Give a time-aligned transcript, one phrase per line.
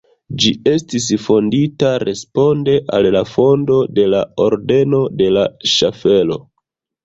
[0.43, 6.45] Ĝi estis fondita responde al la fondo de la ordeno de la ŝaffelo.